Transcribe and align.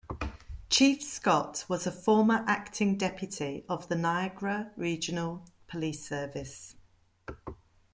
Chief 0.67 1.03
Scott 1.03 1.65
was 1.69 1.85
a 1.85 1.91
former 1.91 2.43
Acting 2.47 2.97
Deputy 2.97 3.63
of 3.69 3.87
the 3.87 3.95
Niagara 3.95 4.71
Regional 4.75 5.45
Police 5.67 6.03
Service. 6.09 6.75